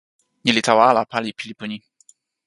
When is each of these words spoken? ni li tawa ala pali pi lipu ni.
ni 0.43 0.51
li 0.53 0.61
tawa 0.67 0.83
ala 0.89 1.01
pali 1.11 1.29
pi 1.37 1.43
lipu 1.49 1.65
ni. 1.69 1.77